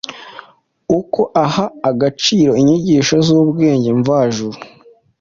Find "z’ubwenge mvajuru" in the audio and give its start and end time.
3.25-4.57